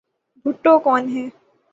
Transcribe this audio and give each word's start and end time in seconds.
بھٹو 0.45 0.73
کون 0.79 1.03
ہیں؟ 1.09 1.29